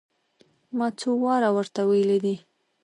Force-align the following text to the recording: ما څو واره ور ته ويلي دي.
ما 0.77 0.87
څو 0.99 1.09
واره 1.23 1.49
ور 1.55 1.67
ته 1.75 1.81
ويلي 1.89 2.17
دي. 2.25 2.35